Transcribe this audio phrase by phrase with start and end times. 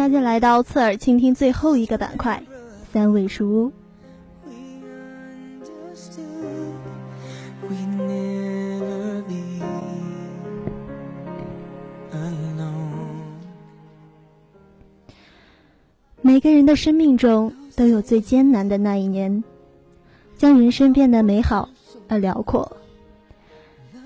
[0.00, 2.42] 大家来到侧耳倾听最后一个板块——
[2.90, 3.72] 三味书屋。
[16.22, 19.44] 每个人的生命中都有最艰难的那一年，
[20.38, 21.68] 将人生变得美好
[22.08, 22.74] 而辽阔。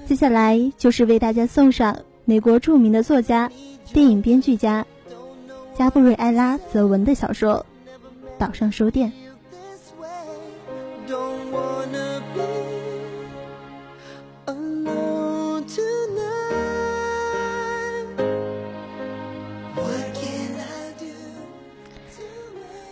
[0.06, 3.48] 接下来就是为大家送上美国著名的作家、
[3.92, 4.84] 电影编剧家。
[5.77, 7.67] 加布瑞埃拉·泽文的小说
[8.39, 9.11] 《岛上书店》。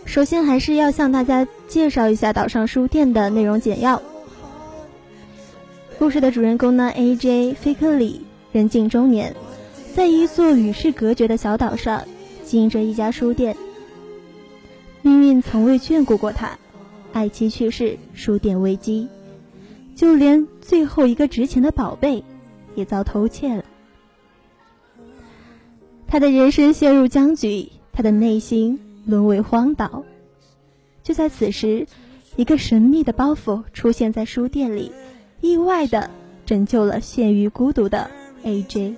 [0.05, 4.03] 首先，还是要向大家介绍一下岛上书店的内容简要。
[5.99, 7.55] 故事的主人公呢，A.J.
[7.55, 9.35] 菲克里，人近中年，
[9.95, 12.03] 在一座与世隔绝的小岛上。
[12.53, 13.57] 经营着一家书店，
[15.01, 16.59] 命运从未眷顾过他，
[17.11, 19.09] 爱妻去世，书店危机，
[19.97, 22.23] 就连最后一个值钱的宝贝
[22.75, 23.65] 也遭偷窃了。
[26.07, 30.05] 他的人生陷入僵局，他的内心沦为荒岛。
[31.03, 31.87] 就在此时，
[32.37, 34.93] 一个神秘的包袱出现在书店里，
[35.41, 36.11] 意外的
[36.45, 38.11] 拯救了陷于孤独的
[38.43, 38.95] A.J。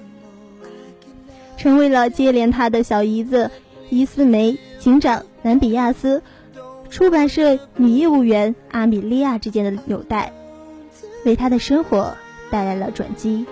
[1.57, 3.51] 成为了接连他的小姨子
[3.91, 6.23] 伊斯梅、警长南比亚斯、
[6.91, 10.33] 出版社女业务员阿米莉亚之间的纽带，
[11.25, 12.17] 为他的生活
[12.51, 13.47] 带来了转机。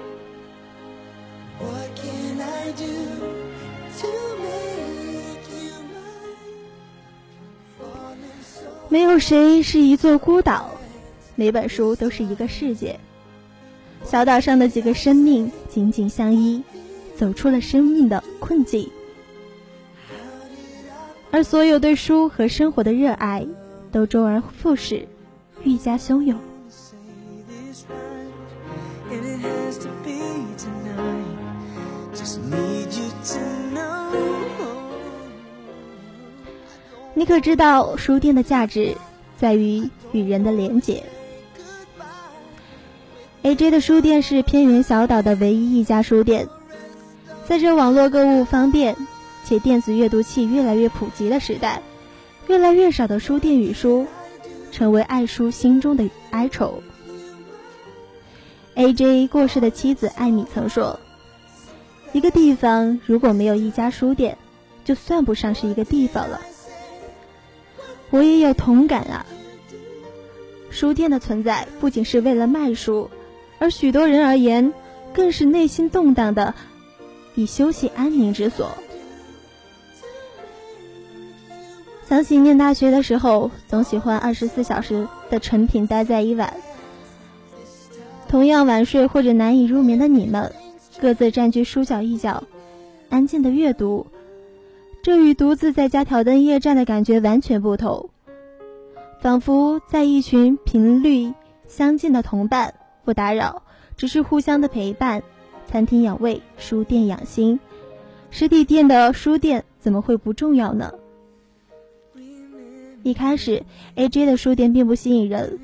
[8.88, 10.70] 没有谁是一座孤岛，
[11.34, 13.00] 每本书都是一个世界。
[14.04, 16.62] 小岛上的几个生命紧紧相依。
[17.22, 18.90] 走出了生命的困境，
[21.30, 23.46] 而所有对书和生活的热爱
[23.92, 25.06] 都周而复始，
[25.62, 26.36] 愈加汹涌。
[37.14, 38.96] 你可知道，书店的价值
[39.38, 41.04] 在于与人的连结。
[43.44, 46.48] AJ 的书店是偏远小岛的唯一一家书店。
[47.52, 48.96] 在这网络购物方便
[49.44, 51.82] 且电子阅读器越来越普及的时代，
[52.46, 54.06] 越来越少的书店与书，
[54.70, 56.82] 成为爱书心中的哀愁。
[58.74, 59.26] A.J.
[59.26, 60.98] 过世的妻子艾米曾说
[62.14, 64.38] ：“一个地方如果没有一家书店，
[64.82, 66.40] 就算不上是一个地方了。”
[68.08, 69.26] 我也有同感啊！
[70.70, 73.10] 书店的存在不仅是为了卖书，
[73.58, 74.72] 而许多人而言，
[75.12, 76.54] 更是内心动荡的。
[77.34, 78.70] 以休息安宁之所。
[82.06, 86.54] 想起念大学的时候，总喜欢二十四小时的成品待在一晚。
[88.28, 90.52] 同样晚睡或者难以入眠的你们，
[91.00, 92.44] 各自占据书角一角，
[93.08, 94.06] 安静的阅读，
[95.02, 98.10] 这与独自在家挑灯夜战的感觉完全不同。
[99.20, 101.32] 仿佛在一群频率
[101.66, 103.62] 相近的同伴，不打扰，
[103.96, 105.22] 只是互相的陪伴。
[105.66, 107.60] 餐厅养胃，书店养心。
[108.30, 110.94] 实体店的书店怎么会不重要呢？
[113.02, 113.64] 一开始
[113.96, 114.26] ，A.J.
[114.26, 115.58] 的书店并不吸引人，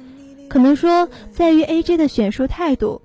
[0.49, 1.97] 可能说在于 A.J.
[1.97, 3.01] 的选书态度。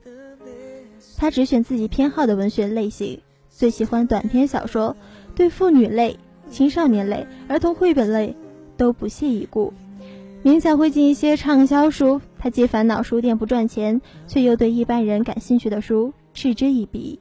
[1.17, 4.97] 他只选自己偏好的文学类型，最喜欢短篇小说，
[5.35, 6.17] 对妇女类、
[6.49, 8.35] 青少年类、儿童绘本类
[8.75, 9.71] 都不屑一顾，
[10.43, 12.19] 勉强会进一些畅销书。
[12.39, 16.11] 他既烦恼书店不赚钱，却又对一般人感兴趣的书。
[16.33, 17.19] 嗤之以鼻，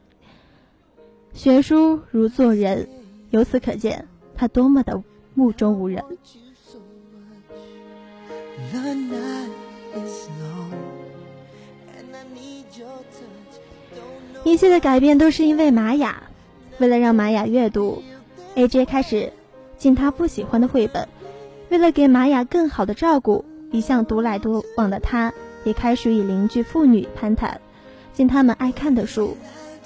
[1.34, 2.88] 学书如做人，
[3.30, 5.02] 由此可见他多么的
[5.34, 6.02] 目中无人。
[14.44, 16.22] 一切的改变都是因为玛雅，
[16.78, 18.02] 为了让玛雅阅读
[18.56, 19.32] ，AJ 开始
[19.76, 21.08] 进他不喜欢的绘本。
[21.68, 25.32] 为了给玛雅更好的照顾，一向独来独往的他，
[25.64, 27.60] 也开始与邻居妇女攀谈，
[28.14, 29.36] 进他们爱看的书，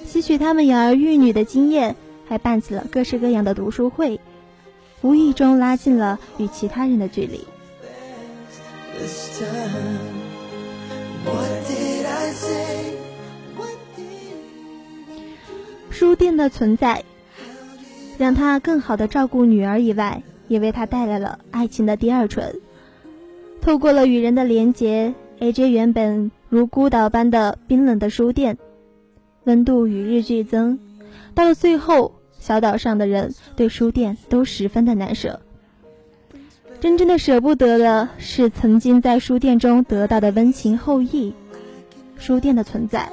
[0.04, 1.96] 吸取他们养儿育女的经验，
[2.26, 4.20] 还办起了各式各样的读书会，
[5.02, 7.40] 无意中拉近了与其他人的距离。
[15.90, 17.04] 书店的存在，
[18.18, 22.60] 让他更好的照顾女儿以外，也为他带来了爱情的第二春。
[23.60, 28.58] 透过了与人的连结，AJ 原本如孤岛般的冰冷的书店，
[29.44, 30.78] 温度与日俱增。
[31.34, 35.40] 到了最后，小岛上的人对书店都十分的难舍。
[36.78, 41.34] 真正的舍不得的是曾经在书店中得到的温情厚谊。
[42.18, 43.10] 书店的存在，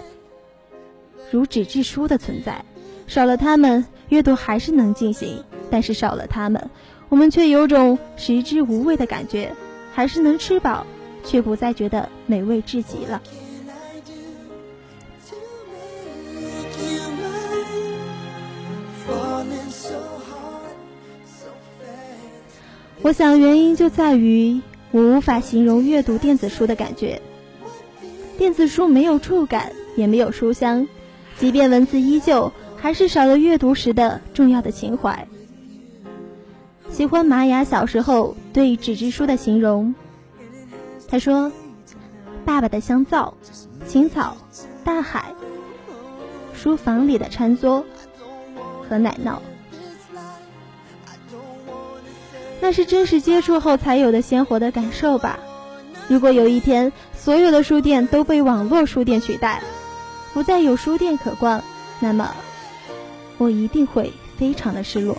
[1.31, 2.63] 如纸质书的存在，
[3.07, 6.69] 少了它们，阅读还是能进行；但是少了它们，
[7.09, 9.51] 我们却有种食之无味的感觉，
[9.93, 10.85] 还是能吃饱，
[11.23, 13.21] 却不再觉得美味至极了。
[23.01, 24.61] 我想原因就在于
[24.91, 27.21] 我无法形容阅读电子书的感觉。
[28.37, 30.87] 电子书没有触感，也没有书香，
[31.37, 35.27] 即便文字依旧，还是少了阅读时的重要的情怀。
[36.89, 39.93] 喜欢玛雅小时候对纸质书的形容，
[41.13, 41.51] 他说
[42.43, 43.35] ：“爸爸的香皂、
[43.87, 44.35] 青草、
[44.83, 45.31] 大海、
[46.55, 47.85] 书房里的餐桌
[48.89, 49.37] 和奶酪。”
[52.59, 55.37] 那是真实接触后才有的鲜活的感受吧。
[56.07, 59.61] 如果有一天所有的书店都被网络书店取代，
[60.33, 61.63] 不再有书店可逛，
[61.99, 62.33] 那么
[63.37, 65.15] 我一定会非常的失落。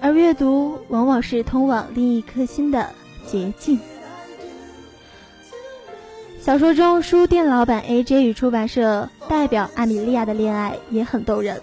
[0.00, 2.90] 而阅读往往是通往另一颗心的
[3.26, 3.78] 捷径。
[6.40, 8.22] 小说中，书店老板 A.J.
[8.22, 11.62] 与出版社代表阿米莉亚的恋爱也很动人。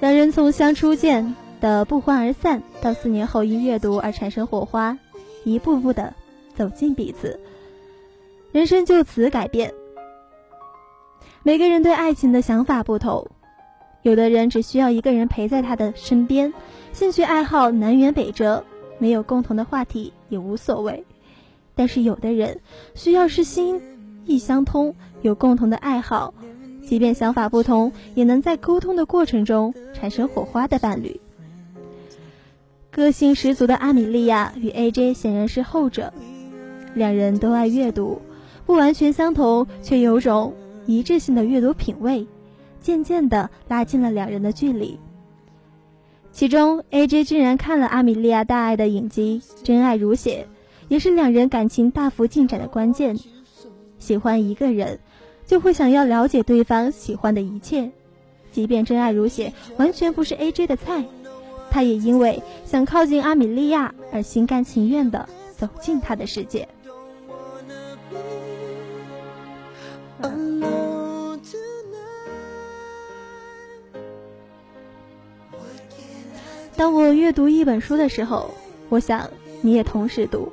[0.00, 4.98] 两人从相初见的不欢而散，到四年后因阅读而产生火花，
[5.44, 6.12] 一步步的
[6.56, 7.38] 走进彼此，
[8.54, 9.74] 人生就此改变。
[11.42, 13.26] 每个人对爱情的想法不同，
[14.02, 16.54] 有的人只需要一个人陪在他的身边。
[16.92, 18.62] 兴趣爱好南辕北辙，
[19.00, 21.04] 没有共同的话题也无所谓。
[21.74, 22.60] 但是有的人
[22.94, 23.82] 需要是心
[24.24, 26.32] 意相通，有共同的爱好，
[26.80, 31.20] 即便想法不同，也能在沟通的过程中产生火花的伴侣。
[32.92, 36.12] 个性十足的阿米莉亚与 AJ 显然是后者，
[36.94, 38.22] 两人都爱阅读，
[38.66, 40.54] 不完全相同，却有种
[40.86, 42.26] 一致性的阅读品味，
[42.80, 44.98] 渐渐的拉近了两人的距离。
[46.32, 47.22] 其中，A.J.
[47.22, 50.48] 竟然看了阿米莉亚大爱的影集《真爱如血》，
[50.88, 53.16] 也是两人感情大幅进展的关键。
[54.00, 54.98] 喜欢一个人，
[55.46, 57.92] 就会想要了解对方喜欢的一切，
[58.50, 60.66] 即便《真爱如血》完全不是 A.J.
[60.66, 61.04] 的菜，
[61.70, 66.66] 他也因为想靠近阿米莉亚而心甘情愿地走进她的世界。
[77.16, 78.50] 阅读一本书的时候，
[78.88, 79.30] 我想
[79.62, 80.52] 你也同时读。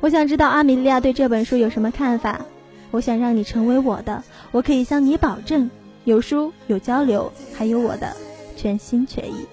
[0.00, 2.44] 我想知道阿米莉亚对这本书有什么看法。
[2.90, 5.70] 我想让你成为我的，我可以向你保证，
[6.04, 8.16] 有书有交流，还有我的
[8.56, 9.46] 全心全意。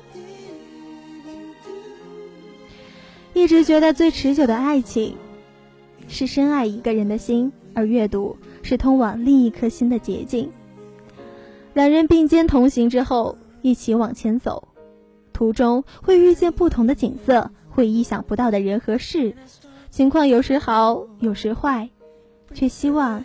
[3.34, 5.18] 一直觉得最持久的爱情，
[6.08, 10.50] 是深爱一个人的心，而阅读是通往另一颗心的捷径。
[11.74, 14.65] 两人并肩同行之后，一起往前走。
[15.36, 19.36] 途中会遇见不同的景色，会意想不到的人和事，
[19.90, 21.90] 情况有时好，有时坏，
[22.54, 23.22] 却希望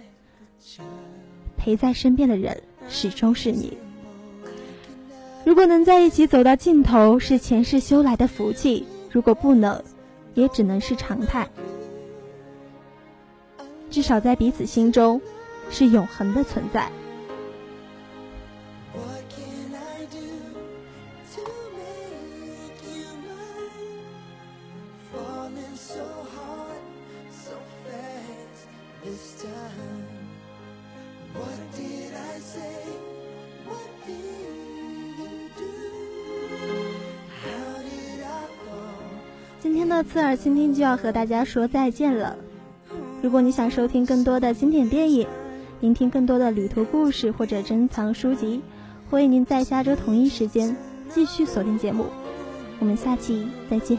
[1.56, 3.78] 陪在身边的人始终是你。
[5.44, 9.80] 如果能在一起走到尽头，是前世修来的福气；如果不能，
[10.34, 11.48] 也只能是常态。
[13.88, 15.20] 至少在彼此心中，
[15.70, 16.90] 是永恒的存在。
[29.04, 30.06] this time.
[31.34, 32.82] What did i say?
[33.66, 34.16] What did
[35.18, 35.72] you do?
[37.44, 38.80] How did i go
[39.60, 42.36] 今天的刺耳倾听就要和大家说再见了。
[43.22, 45.26] 如果你想收听更多的经典电影
[45.80, 48.62] 聆听更多的旅途故事或者珍藏书籍
[49.10, 50.74] 欢迎您在下周同一时间
[51.10, 52.06] 继续锁定节目。
[52.80, 53.98] 我们下期再见。